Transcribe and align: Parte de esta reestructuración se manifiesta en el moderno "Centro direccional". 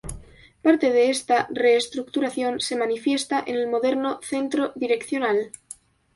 Parte 0.63 0.91
de 0.91 1.11
esta 1.11 1.47
reestructuración 1.51 2.59
se 2.59 2.75
manifiesta 2.75 3.43
en 3.45 3.53
el 3.57 3.67
moderno 3.67 4.19
"Centro 4.23 4.71
direccional". 4.75 5.51